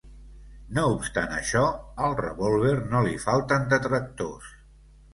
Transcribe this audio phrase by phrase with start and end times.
[0.77, 1.61] No obstant això,
[2.07, 4.53] al revòlver no li falten detractors.